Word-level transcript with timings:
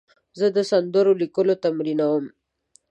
زه 0.39 0.47
د 0.55 0.57
سندرو 0.71 1.13
لیکل 1.21 1.47
تمرینوم. 1.63 2.25